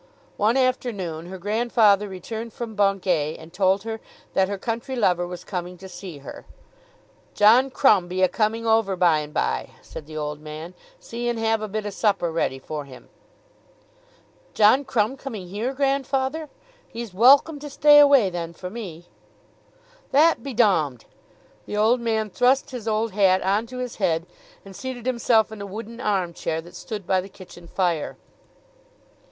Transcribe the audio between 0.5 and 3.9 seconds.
afternoon her grandfather returned from Bungay and told